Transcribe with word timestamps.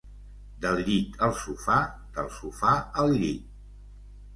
Del 0.63 0.81
llit 0.87 1.21
al 1.29 1.37
sofà, 1.43 1.77
del 2.19 2.35
sofà 2.41 2.77
al 3.05 3.19
llit. 3.23 3.51